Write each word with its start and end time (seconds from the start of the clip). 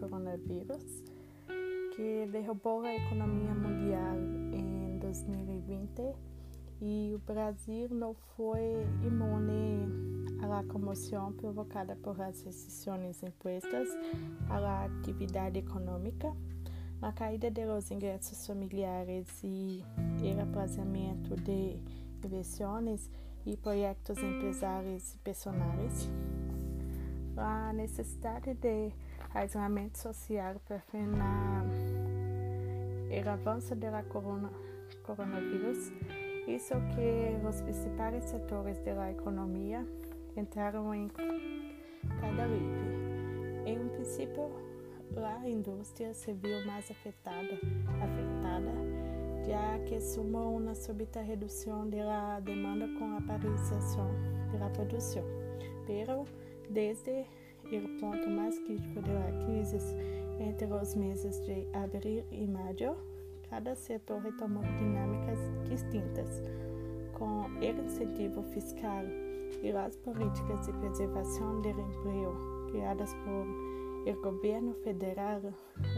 coronavírus, 0.00 1.02
que 1.94 2.26
derrubou 2.32 2.82
a 2.82 2.94
economia 2.94 3.54
mundial 3.54 4.16
em 4.52 4.98
2020 4.98 6.14
e 6.80 7.12
o 7.14 7.18
Brasil 7.18 7.88
não 7.90 8.14
foi 8.36 8.86
imune 9.04 9.86
à 10.40 10.64
comoção 10.72 11.32
provocada 11.34 11.94
por 11.96 12.20
as 12.20 12.42
restrições 12.42 13.22
impostas 13.22 13.88
à 14.48 14.84
atividade 14.84 15.58
econômica, 15.58 16.34
a 17.02 17.12
caída 17.12 17.50
dos 17.50 17.90
ingressos 17.90 18.46
familiares 18.46 19.28
e 19.44 19.84
o 20.22 20.40
aplazamento 20.40 21.36
de 21.36 21.78
inversões 22.24 23.10
e 23.44 23.56
projetos 23.56 24.18
empresários 24.18 25.14
e 25.14 25.18
personais, 25.18 26.10
a 27.70 27.72
necessidade 27.72 28.54
de 28.54 28.92
isolamento 29.44 29.96
social 29.96 30.60
para 30.66 30.80
frenar 30.80 31.64
o 31.64 33.28
avanço 33.30 33.76
da 33.76 34.02
corona, 34.02 34.50
coronavírus, 35.04 35.92
isso 36.48 36.74
que 36.94 37.46
os 37.46 37.60
principais 37.60 38.24
setores 38.24 38.76
da 38.80 39.12
economia 39.12 39.86
entraram 40.36 40.92
em 40.92 41.08
cada 42.20 42.46
livre. 42.46 43.66
Em 43.66 43.78
um 43.78 43.88
princípio, 43.88 44.50
a 45.16 45.48
indústria 45.48 46.12
se 46.12 46.32
viu 46.32 46.66
mais 46.66 46.90
afetada, 46.90 47.54
afetada 48.02 48.72
já 49.46 49.78
que 49.84 50.00
sumou 50.00 50.56
uma 50.56 50.74
súbita 50.74 51.20
redução 51.20 51.88
da 51.88 52.40
demanda 52.40 52.88
com 52.98 53.16
a 53.16 53.20
paralisação 53.20 54.10
da 54.58 54.68
produção. 54.70 55.24
Pero, 55.86 56.24
desde 56.68 57.26
o 57.78 58.00
ponto 58.00 58.28
mais 58.28 58.58
crítico 58.60 59.00
da 59.00 59.44
crise, 59.44 59.78
entre 60.40 60.66
os 60.66 60.94
meses 60.94 61.38
de 61.44 61.66
abril 61.72 62.24
e 62.30 62.46
maio, 62.46 62.96
cada 63.48 63.74
setor 63.74 64.20
retomou 64.20 64.62
dinâmicas 64.78 65.38
distintas, 65.68 66.42
com 67.14 67.42
o 67.42 67.64
incentivo 67.64 68.42
fiscal 68.44 69.04
e 69.62 69.70
as 69.72 69.96
políticas 69.96 70.66
de 70.66 70.72
preservação 70.72 71.60
do 71.60 71.68
emprego 71.68 72.70
criadas 72.70 73.12
por 73.14 73.70
o 74.06 74.22
governo 74.22 74.74
federal, 74.82 75.42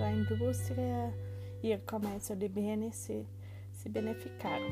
a 0.00 0.10
indústria 0.10 1.14
e 1.62 1.74
o 1.74 1.78
comércio 1.80 2.34
de 2.34 2.48
bens 2.48 2.96
se, 2.96 3.24
se 3.72 3.88
beneficiaram. 3.88 4.66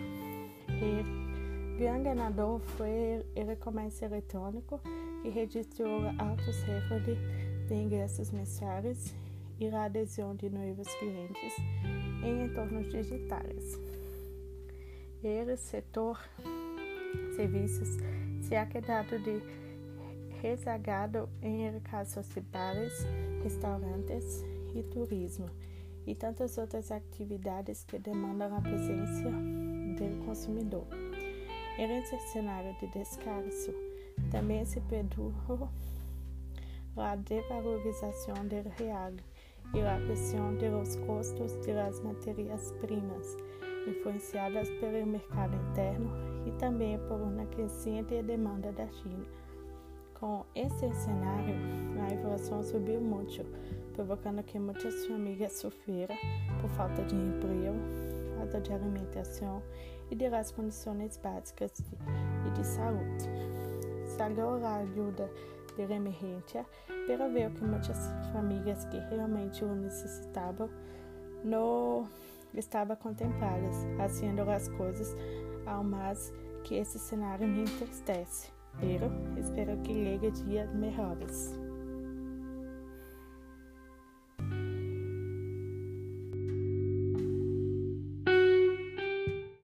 Grande 1.80 2.04
ganador 2.04 2.60
foi 2.76 3.24
o 3.34 3.56
comércio 3.56 4.04
eletrônico, 4.04 4.78
que 5.22 5.30
registrou 5.30 6.02
altos 6.18 6.62
recordes 6.64 7.16
de 7.68 7.74
ingressos 7.74 8.30
mensais 8.30 9.14
e 9.58 9.66
a 9.68 9.84
adesão 9.84 10.36
de 10.36 10.50
novos 10.50 10.86
clientes 10.96 11.54
em 12.22 12.44
entornos 12.44 12.86
digitais. 12.90 13.78
O 15.22 15.56
setor 15.56 16.20
serviços 17.34 17.88
se 18.42 18.54
ha 18.54 18.66
quedado 18.66 19.18
de 19.18 19.40
rezagado 20.42 21.30
em 21.40 21.80
casos 21.80 22.26
bares, 22.52 22.92
restaurantes 23.42 24.44
e 24.74 24.82
turismo 24.82 25.48
e 26.06 26.14
tantas 26.14 26.58
outras 26.58 26.92
atividades 26.92 27.84
que 27.84 27.98
demandam 27.98 28.54
a 28.54 28.60
presença 28.60 29.30
do 29.30 30.26
consumidor. 30.26 31.09
Nesse 31.80 32.18
cenário 32.18 32.76
de 32.78 32.86
descanso, 32.88 33.72
também 34.30 34.66
se 34.66 34.82
produjo 34.82 35.66
a 36.94 37.16
devalorização 37.16 38.34
do 38.46 38.68
real 38.76 39.12
e 39.72 39.80
a 39.80 39.96
pressão 40.04 40.54
dos 40.56 40.96
custos 40.96 41.56
das 41.66 41.98
matérias-primas, 42.02 43.34
influenciadas 43.88 44.68
pelo 44.78 45.06
mercado 45.06 45.56
interno 45.56 46.10
e 46.46 46.52
também 46.58 46.98
por 47.08 47.18
uma 47.18 47.46
crescente 47.46 48.22
demanda 48.24 48.70
da 48.72 48.86
China. 48.86 49.24
Com 50.12 50.44
esse 50.54 50.92
cenário, 50.92 51.54
a 52.06 52.14
inflação 52.14 52.62
subiu 52.62 53.00
muito, 53.00 53.42
provocando 53.94 54.42
que 54.42 54.58
muitas 54.58 55.06
famílias 55.06 55.54
sofreram 55.54 56.16
por 56.60 56.68
falta 56.72 57.02
de 57.04 57.14
emprego, 57.14 57.78
falta 58.36 58.60
de 58.60 58.70
alimentação 58.70 59.62
e 60.10 60.14
de 60.14 60.26
as 60.26 60.50
condições 60.50 61.16
básicas 61.18 61.72
de, 61.72 62.48
e 62.48 62.50
de 62.52 62.66
saúde. 62.66 63.28
Salió 64.16 64.54
a 64.64 64.76
ajuda 64.76 65.30
de 65.76 65.82
emergência, 65.82 66.66
pero 67.06 67.30
ver 67.32 67.50
que 67.52 67.64
muitas 67.64 67.98
famílias 68.32 68.84
que 68.86 68.98
realmente 68.98 69.64
o 69.64 69.74
necessitavam 69.74 70.68
não 71.44 72.08
estavam 72.54 72.96
contempladas, 72.96 73.76
fazendo 73.96 74.42
as 74.50 74.68
coisas 74.68 75.16
ao 75.66 75.84
mais 75.84 76.32
que 76.64 76.74
esse 76.74 76.98
cenário 76.98 77.46
me 77.46 77.62
entristece. 77.62 78.50
Pero 78.78 79.10
espero 79.38 79.76
que 79.82 79.92
llegue 79.92 80.30
dias 80.30 80.72
melhores. 80.74 81.54